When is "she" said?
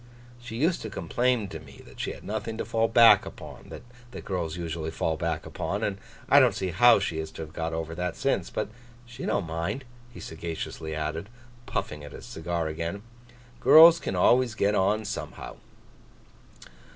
0.39-0.55, 1.99-2.09, 6.97-7.19, 9.05-9.27